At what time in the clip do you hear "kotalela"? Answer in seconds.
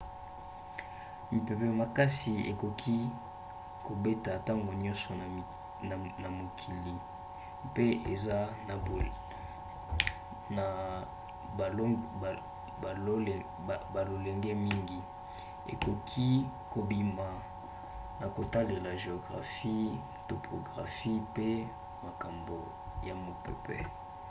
18.35-18.91